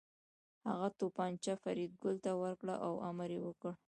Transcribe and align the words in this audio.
هغه 0.69 0.87
توپانچه 0.99 1.53
فریدګل 1.63 2.15
ته 2.25 2.31
ورکړه 2.41 2.75
او 2.85 2.93
امر 3.09 3.29
یې 3.35 3.39
وکړ 3.45 3.71